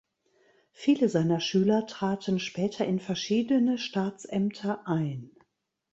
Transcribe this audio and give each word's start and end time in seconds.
Viele 0.71 1.09
seiner 1.09 1.39
Schüler 1.39 1.85
traten 1.85 2.39
später 2.39 2.87
in 2.87 2.99
verschiedene 2.99 3.77
Staatsämter 3.77 4.87
ein. 4.87 5.29